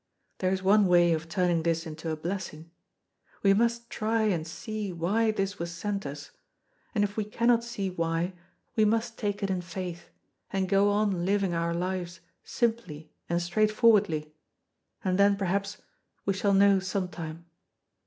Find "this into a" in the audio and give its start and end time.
1.61-2.15